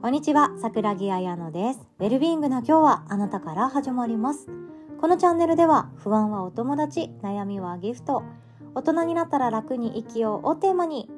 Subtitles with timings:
[0.00, 1.80] こんにちは、桜木彩乃です。
[1.98, 4.48] ウェルビーイングな今日はあなたから始まります。
[4.98, 8.22] このチャンネルでは不安はお友達、悩みはギフト、
[8.74, 11.10] 大人になったら楽に生きようをテーマに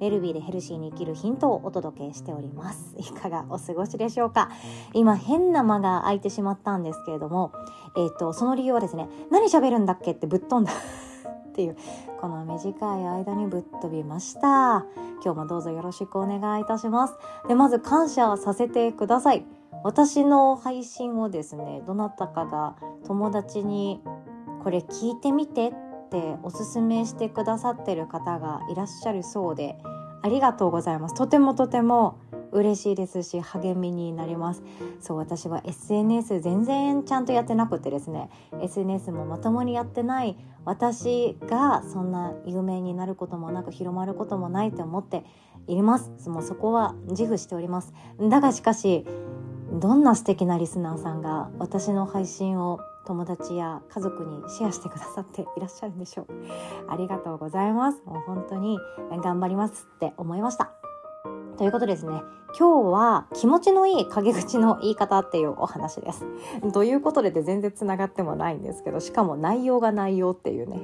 [0.00, 2.96] ウェルビーでヘルシーに生きるヒントをお届けしております。
[2.98, 4.50] いかがお過ごしでしょうか？
[4.94, 7.52] 今変な間が空いてしまったんですけれども、
[7.96, 10.72] えっ、ー、と、その理由はですね、何喋るんだっけってぶっ飛んだ
[11.58, 11.76] っていう
[12.20, 14.86] この短い間にぶっ飛びました。
[15.24, 17.14] 今日もどうぞよろしくお願いいたします。
[17.48, 19.44] でまず感謝させてください。
[19.82, 22.76] 私の配信をですねどなたかが
[23.08, 24.00] 友達に
[24.62, 25.72] これ聞いてみてっ
[26.10, 29.76] ておすすめしてくださってる方がいらっしゃるそうで
[30.22, 31.16] ありがとうございます。
[31.16, 32.20] とてもとても
[32.52, 34.62] 嬉しいですし励みになります。
[35.00, 38.30] そう私は SNS 全然ちゃんとやってなくてですね。
[38.60, 45.24] SNS もまともにやってない私がそんな有名になることもなく広まることもないと思って
[45.66, 46.28] います。
[46.28, 47.92] もうそこは自負しております。
[48.20, 49.06] だがしかし
[49.72, 56.26] どんな素敵なリスナーさんが私の配信を友達や家族にシェアしてくださっていらっしゃるんでしょう。
[56.88, 58.02] ありがとうございます。
[58.04, 58.78] もう本当に
[59.22, 60.77] 頑張りますって思いました。
[61.58, 62.22] ということですね。
[62.56, 66.24] 今日は気持ちのいい陰口の言い方っていうお話です。
[66.72, 70.82] ということで全然つながってもないんですけど、しかも内容が内容っていうね。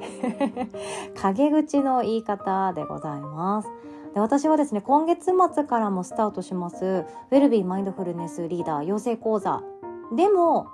[1.23, 3.69] 陰口の言い方でございます。
[4.15, 9.63] で私はですね、今月末からもスタートします、ウェルビーマインドフルネスリーダー養成講座
[10.13, 10.67] でも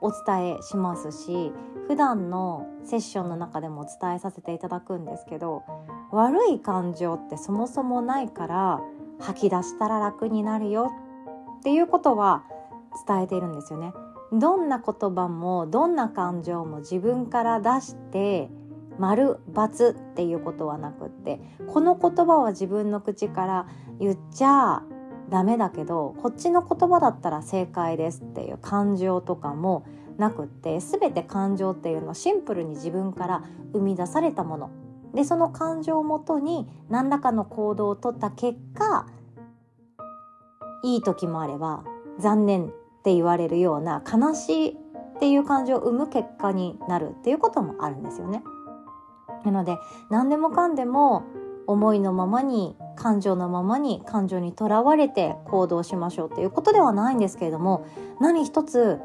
[0.00, 1.52] お伝えしますし、
[1.88, 5.62] 普段のセッションの中でもお伝えさせていただくんですけど、
[6.10, 8.80] 悪い感情ってそもそもないから、
[9.18, 10.92] 吐き出したら楽になるよ
[11.60, 12.44] っていうことは
[13.06, 13.92] 伝えているんですよね。
[14.32, 18.50] どんな言葉もどんな感情も自分から出して
[18.98, 23.66] 丸×っていうことはなくってこの言葉は自分の口から
[24.00, 24.82] 言っちゃ
[25.28, 29.84] ダメだけどこっちの言葉だったら正解ですっていう感情とかも
[30.18, 34.70] なくって全て感情っていうのはシンプルに自分から生み出されたもの
[35.16, 39.06] でその感情をもとに何らかの行動をとった結果
[40.84, 41.84] いい時もあれば
[42.20, 42.68] 残念っ
[43.02, 48.44] て言われるような悲しいっていう感情を生む結果になるっていうこともあるんですよね。
[49.44, 49.78] なので
[50.10, 51.24] 何でもかんでも
[51.66, 57.86] 思いのままに感情のままに感情にとらわれて行動しましょうっていうことではないんですけれども
[58.20, 59.00] 何一つ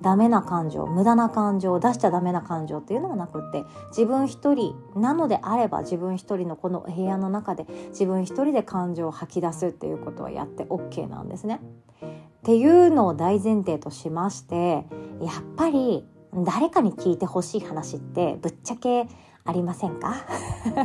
[0.00, 11.60] ダメな感情無駄な感情出しちゃダメな感情っていうのがなくって自分一人なのであれば自分一人のこの部屋の中で自分一人で感情を吐き出すっていうことはやって OK なんですね。
[12.02, 14.86] っていうのを大前提としまして
[15.20, 19.08] やっぱり誰かに聞いてほしい話ってぶっちゃけ
[19.44, 20.14] ありませんか？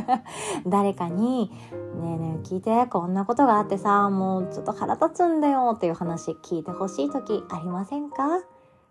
[0.66, 1.52] 誰かに
[2.00, 8.40] 「ねえねえ聞いてこんなことがあってさもうちょっと腹立つんだよ」っていう話聞いてほしい時ありませんか？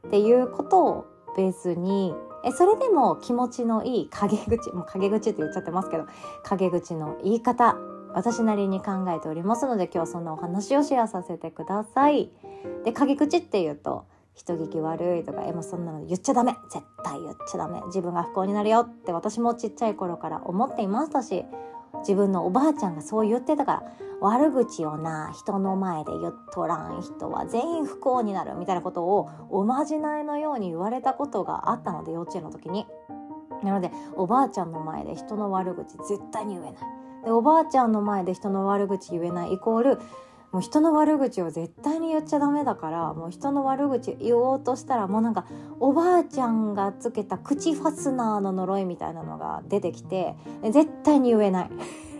[0.08, 1.06] っていうことを
[1.36, 2.14] ベースに
[2.46, 6.06] えそれでも気持ちのいい陰口もう陰口って言っちゃってますけど
[6.44, 7.78] 陰口の言い方
[8.13, 12.31] 私なりに考えておりますので今日はそんなお話をシェアさせてください。
[12.86, 14.06] で陰口っていうと
[14.36, 21.46] 人聞き悪いとかえもうそんなの言っちゃダメ絶対言っちゃダメ自分が不幸になるよって私もちっちゃい頃から思っていましたし
[22.00, 23.84] 自分のおばあちゃんがそう言ってたから
[24.22, 32.88] 悪口をな人の前で言っとらん人は全員不幸になるみたいなことをおまじないのように言われたことがあったので幼稚園の時に。
[33.64, 36.74] なのでおばあちゃんの前で人の悪口絶対に言えない。
[37.24, 40.00] でおばあちゃんの前で人の悪口言えないイコール
[40.53, 45.46] もう人の悪口を絶対に言っちゃダメだからもう人の悪口言おうとしたらもうなんか
[45.80, 51.72] おばあちゃんがつけた口ファスナーの呪いみたいなのが出てきて絶対に言えない。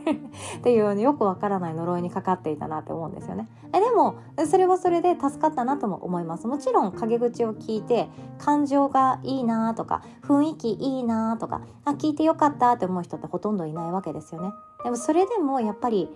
[0.58, 3.48] っていうよくわからない呪いにかかっていたなって思うんですよね。
[3.74, 6.46] えでもそれはそれで助かったなとも思います。
[6.48, 14.52] もちろん陰口を聞いて感情がいいなとか雰囲気いいなとかあ聞いてよかったって思う人ってほとんどいないわけですよね。
[14.84, 16.10] でもそれでもやっぱり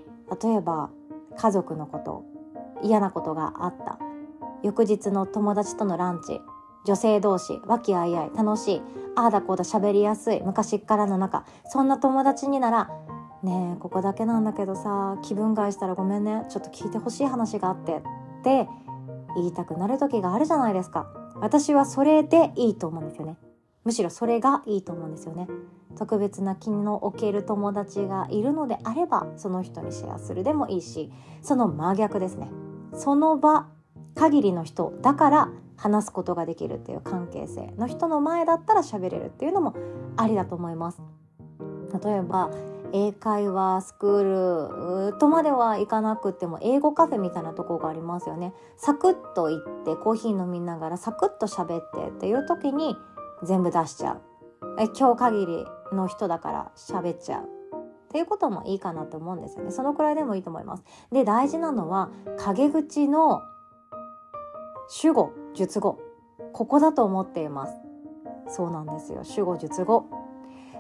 [0.43, 0.89] 例えば
[1.37, 2.25] 家族のこと
[2.83, 3.99] 嫌なことがあった。
[4.63, 6.41] 翌日の友達とのランチ
[6.85, 8.81] 女性同士和気あいあい楽しい
[9.15, 11.45] ああだこうだ喋りやすい昔っからの仲。
[11.65, 12.89] そんな友達になら
[13.43, 18.01] ねえここだけなんだけどさ気分害したらごめんねちょっと聞いてほしい話があってっ
[18.43, 18.67] て
[19.35, 21.07] 言いたくなる時があるじゃないですか。
[21.39, 23.37] 私はそれでいいと思うんですよね。
[23.87, 25.47] むしろそれがいいと思うんですよね。
[25.97, 31.09] 特別な気の置ける友達がいるのであればその人にシェアするでもいいし
[31.41, 32.51] その真逆ですね。
[32.93, 33.67] その場
[34.13, 39.73] 限りの人だから話すことができるっていう関係性の人の前だったら喋れるっていうのも
[40.17, 41.01] ありだと思います。
[42.03, 42.51] 例えば
[42.91, 48.53] 英会話スクールとまではいかなくても英語カフェみたいなとこがありますよね。
[48.75, 52.97] サクッと行ってコーヒー飲みながらサクッと喋ってっていう時に
[53.43, 54.21] 全部出しちゃう。
[54.79, 57.43] え今日限りの人だから喋っちゃう。
[57.43, 57.47] っ
[58.09, 59.71] ていうこともいいかなと思うんですよね。
[59.71, 60.83] そのくらいでもいいと思います。
[61.11, 63.41] で大事なのは陰口の
[64.89, 65.99] 主語述語。
[66.53, 67.73] ここだと思っています。
[68.47, 69.23] そうなんですよ。
[69.23, 70.05] 主語述語。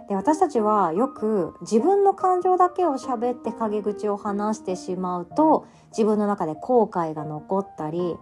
[0.07, 8.15] で私たちはよく自分の感情だけを喋って陰口を話してしまうと自分の中で後悔が残ったり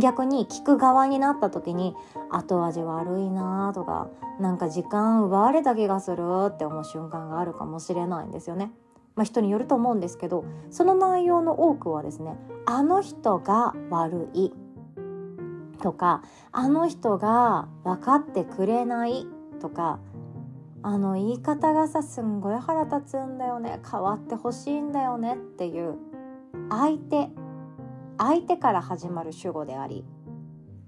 [0.00, 1.94] 逆に聞く側になった時に
[2.30, 4.08] 後味悪いなとか
[4.40, 8.72] なんか時間奪われた気がするって思う瞬間があるかもしれないんですよね。
[9.14, 12.36] まあ、人によると思うんですけどその内容の多くはですね
[12.66, 14.52] あの人が悪い
[15.80, 19.26] とかあの人が分かってくれない
[19.60, 20.00] とか
[20.82, 25.96] あの言い方がさすんごい腹立つんだよね変わってほしいんだよねっていう
[26.70, 27.30] 相手
[28.18, 30.04] 相手から始まる主語であり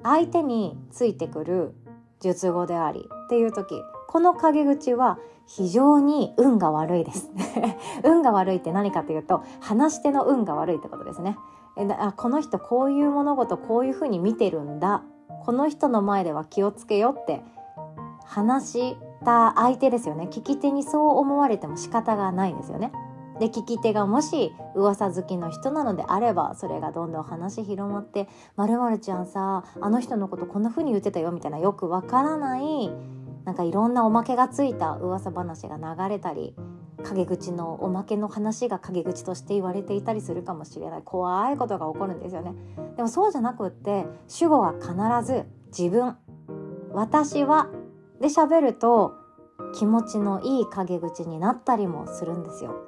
[0.03, 1.75] 相手についてくる
[2.21, 7.31] 述語でありっていう時この陰口は非常に運が悪いです。
[8.03, 11.39] 運が悪いって何かというと話し手の運が悪いってことですね。
[11.99, 15.03] あこの人こういう物事こういうふうに見てるんだ。
[15.45, 17.45] この人の前では気をつけよって
[18.25, 20.29] 話した相手ですよね。
[20.31, 22.93] 聞き手にそう思われても仕方がないですよね。
[23.39, 32.91] で聞き手がもし噂好きの人なのであればそれがどんどん話広まって「まるちゃんさあの人のことこんな風に言ってたよ」みたいなよくわからない
[33.45, 36.55] なんかいろんなおまけがついた噂話が流れたり
[37.05, 42.55] 陰口のおまけの話が陰口として言われていたりするかもしれない怖いことが起こるんですよね。
[42.97, 44.93] でもそうじゃなくって主語は必
[45.25, 46.17] ず自分
[46.93, 47.69] 私は
[48.21, 49.15] で喋ると
[49.75, 52.86] 気持ちのいい陰口になったりもするんですよ。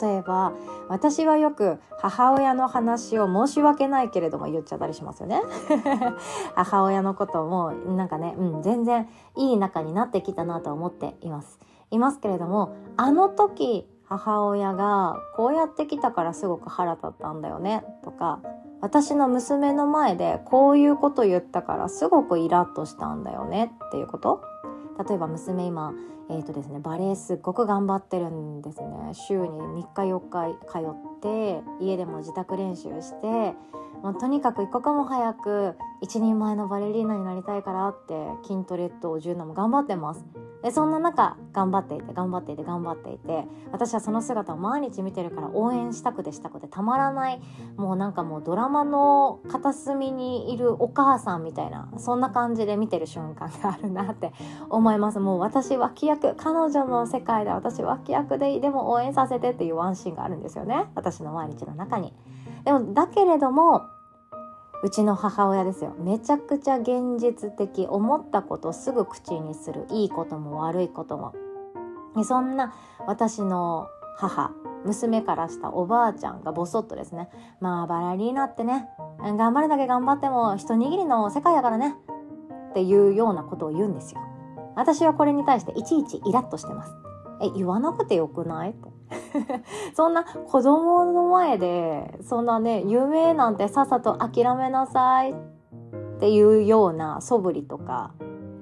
[0.00, 0.52] 例えば
[0.88, 5.40] 私はよく母親の話を申し訳ないけれども言っちゃったりしますよね。
[6.54, 11.58] 母親のこともなんかね、うん、全然いい仲になってきたなと思っています。
[11.90, 17.84] いますけれどもあの時母親がこうやってきたからすごく腹立ったんだよね。
[18.02, 18.40] とか
[18.80, 23.72] 私の娘の前でこういうこと言ったからすごくイラッとしたんだよね。
[23.86, 24.42] っていうこと。
[25.06, 25.92] 例えば娘今
[26.30, 29.14] えーとですね、バレエすっごく頑張ってるんですね。
[29.14, 33.54] 週に3日4日通って家でも自宅練習して
[34.02, 38.14] もうとにかく一刻も早く一人前のバレリーナになりたいからって
[38.46, 40.24] 筋トレと柔軟も頑張ってます。
[40.62, 47.40] でそんな中頑張っていて頑張っていて頑張っていて私はその姿を毎日見てるから応援したくてしたくてたまらない
[47.76, 54.32] もうなんかもうドラマの片隅にいるお母さんみたいなそんな感じで見てる瞬間があるなって
[54.68, 55.20] 思います。
[55.20, 60.86] もう私脇役彼女の世界で私脇役ででも応援させてっていうワンシーンがあるんですよね。
[60.96, 62.12] 私の毎日の中に。
[62.68, 63.86] でもだけれども
[64.84, 65.94] うちの母親ですよ。
[65.98, 69.86] めちゃくちゃ現実的思ったことをすぐ口にする。
[69.88, 71.32] いいことも悪いことも。
[72.24, 72.74] そんな
[73.06, 73.88] 私の
[74.18, 74.52] 母
[74.84, 77.30] 娘からしたおばあちゃんがボソッとですね。
[77.60, 78.86] まあバラリーナってね。
[79.18, 81.96] 頑張るだけ頑張っても一握りの世界やからね。
[82.70, 84.20] っていうようなことを言うんですよ。
[84.76, 86.92] 私はこれに対していちいちイラッとしてます。
[87.40, 88.74] え言わなくてよくない？
[88.74, 88.92] と
[89.94, 95.34] そんな子供の前でそんなね夢なんてさっさと諦めなさいっ
[96.20, 98.12] ていうような素振りとか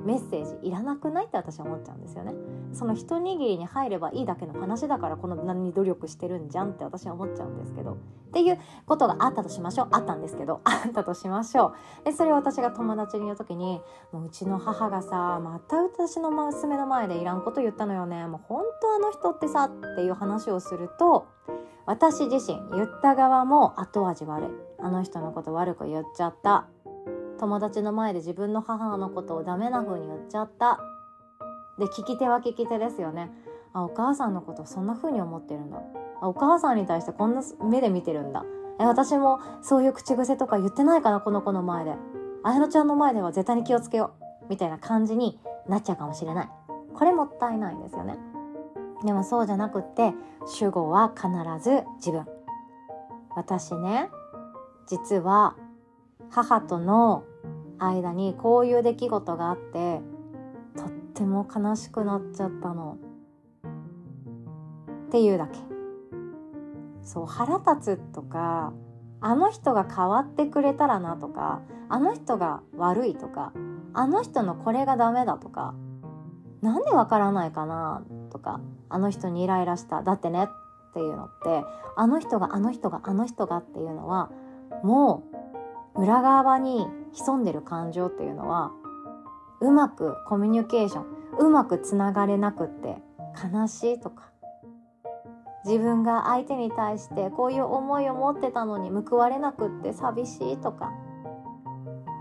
[0.06, 2.32] メッセージいらなくないって私は思っちゃうんですよね。
[2.72, 7.94] その一握りに入ればいいだけの話だからこの何に努力してるんじゃんって私は思っちゃうんですけど。
[7.94, 7.96] っ
[8.32, 9.88] ていうことがあったとしましょう。
[9.90, 10.60] あったんですけど。
[10.64, 12.04] あったとしましょう。
[12.04, 13.80] でそれを私が友達に言う時に
[14.12, 18.26] もううちの母がさまた私の娘の前でいらんこと言ったのよね。
[18.26, 21.26] もう本当あの人ってさっていう話をすると
[21.86, 24.48] 私自身言った側も後味悪い。
[24.78, 26.68] あの人のこと悪く言っちゃった。
[27.36, 30.80] 友達の前で自分の母のことをダメな風に言っちゃった。
[31.78, 33.30] で聞き手は聞き手ですよね。
[33.72, 35.82] あお母さんのことそんな風に思ってるんだ。
[36.20, 38.44] あお母さんに対してこんな目で見てるんだ。
[38.80, 41.94] え私もそういう口癖とか言ってないかなこの子の前で。
[42.42, 44.12] 綾乃ちゃんの前では絶対に気をつけよ
[44.44, 44.46] う。
[44.48, 46.48] みたいな感じになっちゃうかもしれない。
[46.94, 48.16] これもったいないんですよね。
[49.04, 50.14] でもそうじゃなくって
[50.46, 51.28] 主語は必
[51.62, 52.26] ず自分。
[53.34, 54.08] 私ね
[54.86, 55.56] 実は
[56.30, 57.24] 母との
[57.78, 60.00] 間にこういう出来事があって
[60.76, 62.98] とっても悲しくなっちゃったの。
[65.06, 65.58] っていうだけ。
[67.02, 68.72] そう腹立つとか
[69.20, 73.52] あの人が変わってくれたらなとかあの人が悪いとか
[73.94, 75.74] あの人のこれがダメだとか
[76.62, 81.64] なんでわからないかなとかあの人にイライラしただってねっていうのって
[81.96, 84.30] あの人があの人があの人がっていうのは
[84.82, 85.35] もう
[85.98, 88.72] 裏側に潜んでる感情っていうのは
[89.60, 91.06] うまくコミュニケーション
[91.38, 92.96] うまくつながれなくって
[93.52, 94.30] 悲しいとか。
[95.64, 100.92] 自分が相手に対してこういう思いを持ってたのに報われなくって寂しいとか。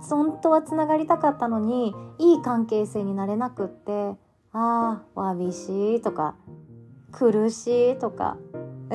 [0.09, 4.15] 本当はつながりたかったのにいい関係性になれなくって
[4.51, 6.35] ああわびしいとか。
[7.11, 8.37] 苦しいとか。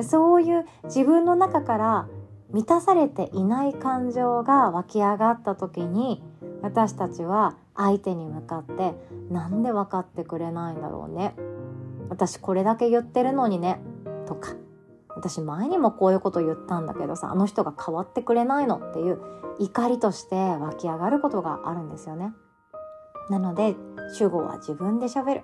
[0.03, 2.07] そういう自分の中から
[2.53, 6.21] 満たされていない感情が湧き上がった時に
[6.61, 8.93] 私たちは相手に向かって
[9.29, 11.35] なんで分かってくれないんだろうね。
[12.09, 13.79] 私これだけ言ってるのにね。
[14.27, 14.53] とか
[15.15, 19.19] 私前にもこういうこと言ったんだけどさあの人が変わってくれないのっていう
[19.59, 22.33] 怒りとして湧き上がることがあるんですよね。
[23.29, 23.75] なので
[24.17, 25.43] 主語は自分で喋る。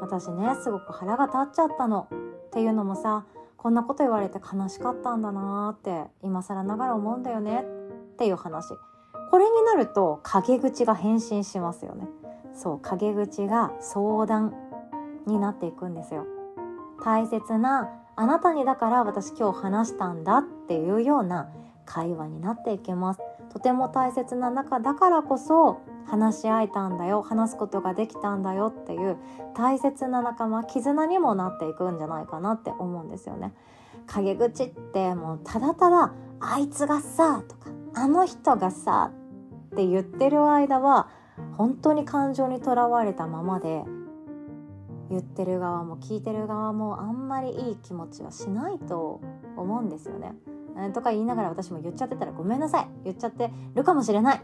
[0.00, 2.08] 私ねすごく腹が立っちゃったの。
[2.10, 3.24] っていうのもさ
[3.62, 8.70] こんなこと言われて悲しかったんだなーって今更ながら思うんだよねっていう話。
[9.30, 12.08] これになると陰口が変身しますよね。
[12.54, 14.54] そう陰口が相談
[15.26, 16.24] になっていくんですよ。
[17.04, 21.50] 大切なあなたにだから私今日話したんだっていうような
[21.84, 23.20] 会話になっていきます。
[23.52, 29.16] とても大切な中だからこそ話し合えたんだよ話すことができたんだよっていう
[29.54, 33.52] 大切な仲間絆にもなっていくんじゃないかなって思うんですよね
[34.06, 39.12] 陰口ってもうただただあいつがさとかあの人がさ
[39.72, 41.08] って言ってる間は
[41.56, 43.82] 本当に感情にとらわれたままで
[45.10, 49.20] 言ってる側も聞いてる側もあんまりいい気持ちはしないと
[49.56, 50.34] 思うんですよね。
[50.94, 54.40] とか言いながら私も言っちゃってたらごめんなさい言っちゃってるかもしれない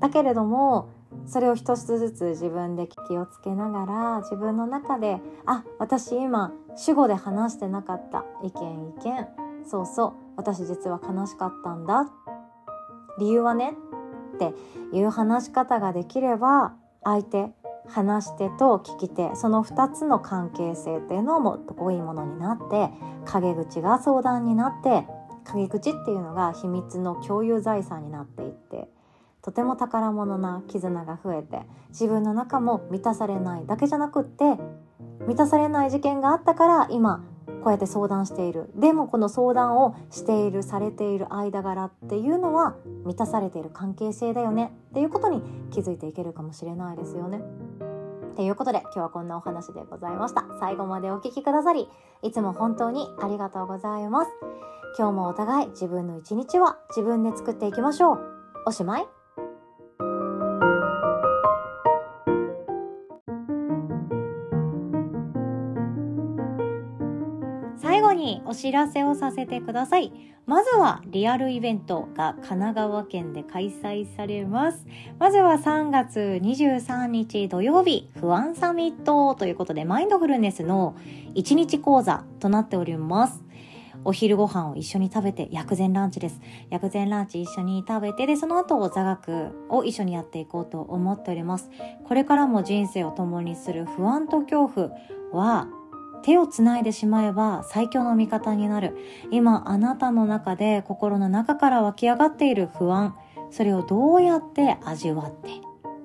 [0.00, 0.88] だけれども
[1.26, 8.24] それを一つずつ自分で気をつけながら自分の中であ私今主語で話してなかった。
[8.42, 9.26] 意見意見。
[9.64, 10.12] そうそう。
[10.36, 12.10] 私実は悲しかったんだ。
[13.18, 13.74] 理由はね。
[14.34, 14.52] って
[14.92, 17.48] いう話し方ができれば相手
[17.88, 22.90] 話し手と聞き手その2つの関係性っていうのもっと濃いものになって
[23.24, 25.06] 陰口が相談になって
[25.44, 28.90] 陰口っていうのが秘密の共有財産になっていって。
[29.46, 31.60] とても宝物な絆が増えて
[31.90, 34.44] 自分の中も満たされないだけじゃなくって
[35.20, 37.24] 満たされない事件があったから今
[37.62, 42.74] こうやって相談しているでもこの相談をしているされている間柄っていうのは
[43.04, 47.40] 満たされている関係性だよねっていうことに気づいていけるかもしれないですよね。
[48.34, 50.44] ということで今日はこんなお話でございました。
[50.58, 51.88] 最後までお聴きくださり
[52.22, 54.30] いつも本当にありがとうございます。
[54.98, 58.20] 今日もお互い自分の一日は自分で作っていきましょう。
[58.66, 59.06] おしまい
[68.16, 70.12] にお知らせをさせてください。
[70.46, 74.86] まずはリアルイベントが神奈川県で開催されます。
[75.18, 80.94] まずは3月23日土曜日、不安サミットということでマインドフルネスの
[81.34, 83.44] 1日講座となっております。
[84.04, 86.40] お昼ご飯を一緒に食べて、薬膳ランチです。
[86.70, 91.70] 薬膳ランチ一緒に食べて、で、その後座学を一緒にやっていこうと思っております。
[92.04, 94.90] これからも人生を共にする不安と恐怖
[95.32, 95.66] は、
[96.22, 98.96] 手をつないでしまえば最強の味方になる。
[99.30, 103.16] 今あなたの中で心の中から湧き上がっている不安、
[103.50, 105.50] それをどうやって味わって、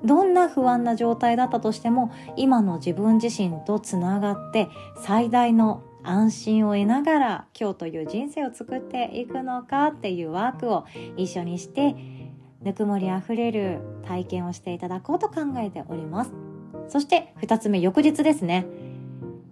[0.03, 10.86] どんな不安な状態だったとしても今の自分自身とつながって最大の安心を得ながら今日という人生を作っていくのかっていうワークを
[11.18, 11.96] 一緒にして
[12.62, 16.32] ぬくもりあふれる体験をしていただこうと考えております。
[16.88, 18.65] そして2つ目翌日ですね。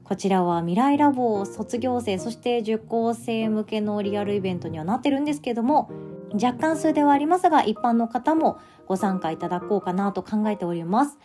[0.09, 5.91] こちらは未来ラボ卒業生そして受講生向けのリアルイベントにはなってるんですけども
[6.33, 11.19] 若干数ではありますが一般の方もご参加いただこうかなと考えております。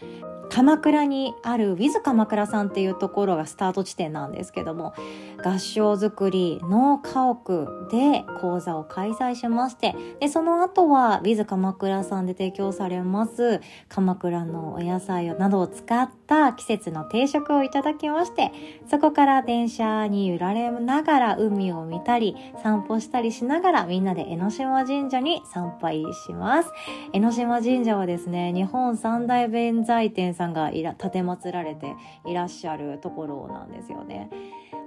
[0.51, 4.95] 鎌倉にある With 鎌倉さんっていうところがスタート地点なんですけども
[5.43, 18.51] 合掌造りの家屋で講座を開催しましてでその後は With 鎌倉さんで提供されます鎌倉のお野菜などを使ってた季節の定食をいただきまして
[18.91, 26.71] そこから電車に揺られながら海を見たり散歩したりしながらみんなで江ノ島神社に参拝します。
[27.13, 31.95] 江ノ島神社はですね日本三大弁財天さんがいら立て祀られて
[32.27, 34.31] いらっしゃるところなんですよね。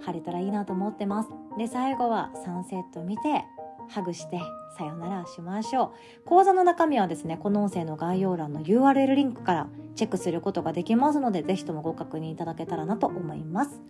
[0.05, 1.29] 晴れたらいいなと思ってます。
[1.57, 3.45] で最後はサンセット見て
[3.89, 4.39] ハグして
[4.77, 5.91] さよならしましょう。
[6.25, 13.81] 講座の中身はですね、この音声の概要欄の URL リンクからチェックすることができますので、ぜひともご確認いただけたらなと思います。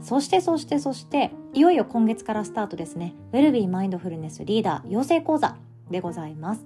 [0.00, 5.56] そして、そして、そして、いよいよ今月からスタートですね、ウェルビーマインドフルネスリーダー養成講座
[5.90, 6.64] でございます。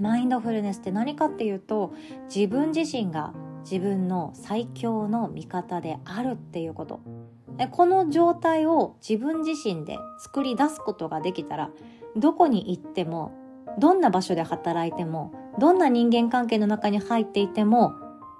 [0.00, 1.92] マインドフルネスって何かっていうと、
[2.34, 7.00] 自分自身が自分の最強の味方であるっていうこと。
[7.70, 11.70] この状態を自分自身で作り出すことができたら
[12.16, 13.32] どこに行っても
[13.78, 17.92] どんな場所で働いてもどんな人間関係の中に入っていても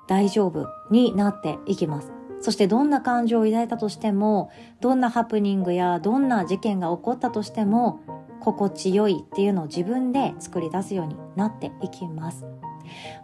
[0.07, 2.13] 大丈夫になっていきます。
[2.41, 4.51] そしてどんな感情を抱いたとしても
[4.81, 8.01] どんなハプニングやどんな事件が起こったとしても
[8.41, 12.45] 心地よいっていうのを自分で作り出すようになっていきます。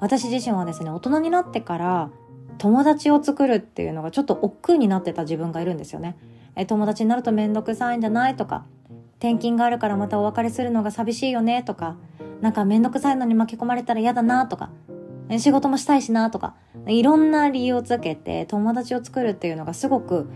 [0.01, 2.11] 私自身はですね、大人になってから
[2.57, 6.17] 友達を作るっていうのがちょっと億劫になってた自分がいるんですよね。
[6.57, 8.65] え友達になるとめんどくさいんじゃないとか、
[9.21, 11.97] 転勤があるからまたお別れするのが寂しいよねとか、
[12.41, 14.71] なんかめんどくさいのに巻き込まれたら嫌だなとか、
[15.39, 16.55] 仕事もしたいしなとか、
[16.87, 20.27] いろんな理由をつけて友達を作るっていうのがすごく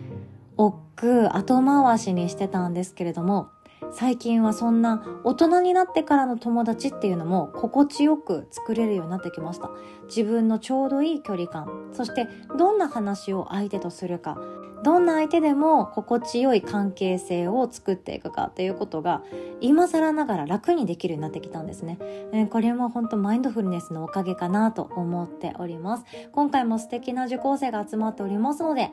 [0.58, 3.48] 億劫後回しにしてたんですけれども、
[3.90, 9.70] 最近はそんな大人になってからの友達っていうのも心地よく作れるようになってきました。
[10.08, 14.36] 自分のちょうどいい距離感そしてどんな話を相手とするか
[14.82, 19.22] どんな相手でも心地よい関係性を作っていくかっていうことが
[19.60, 21.98] 今更ながら楽にできるようになってきたんですね、
[22.32, 26.04] えこれも本当マインドフルネスのおかげかなと思っております。
[26.32, 28.90] 今回も素敵な受講生が集まっておりますので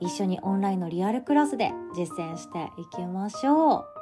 [0.00, 3.94] 一緒にオンラインのリアルクラスで実践していきましょう。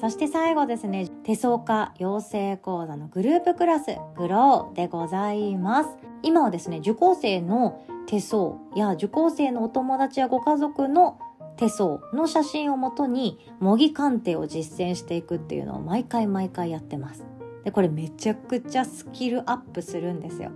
[0.00, 5.90] そして最後ですね、手相家養成講座のグループクラス、グローでございます。
[6.22, 11.18] 今はですね、受講生の手相や受講生のお友達やご家族の
[11.58, 17.26] 手相の写真をもとに模擬鑑定を実践していくっていうのを毎回毎回やってます。
[17.64, 20.52] で、これめちゃくちゃスキルアップするんですよ。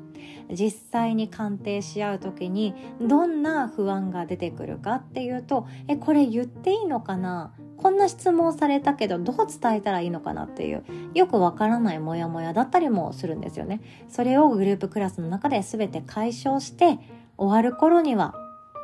[0.51, 7.53] 実際に鑑定し合う時にどんな不安が出てくるかっていうと、え、これ言っていいのかな？
[7.77, 13.83] こんな質問されたけどどう伝えたらいいのかなっていうよくわからないモヤモヤだったりもするんですよね。
[14.09, 16.99] それをグループクラスの中で全て解消して
[17.43, 18.35] 終わる頃には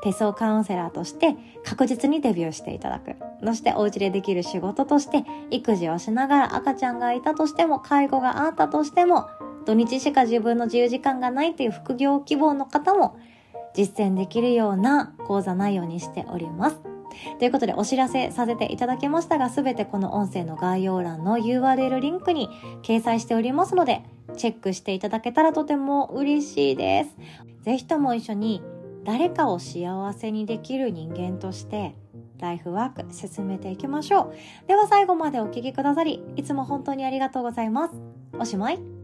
[0.03, 3.16] 手相カウンセラーとして確実にデビューしていただく。
[3.44, 9.29] そしてお家でできる仕事として育児をしながら赤ちゃんがいたとしても介護があったとしても
[9.64, 13.16] 土日しか自分の自由時間がないという副業希望の方も
[13.75, 16.81] 実践できるような講座内容にしております。
[17.38, 22.49] ということでお知らせさせていただきましたが、すべてこの音声の概要欄の URL リンクに
[22.83, 24.03] 掲載しておりますので、
[24.37, 27.16] チェックしていただけたらとても嬉しいです。
[27.62, 28.62] ぜひとも一緒に
[29.05, 31.94] 誰かを幸せにできる人間として、
[32.38, 34.33] ライフワーク進めていきましょ
[34.64, 34.68] う。
[34.68, 37.94] では最後までお聴きくださり、いつも本当にありがとうございます。
[38.38, 38.98] おしまい。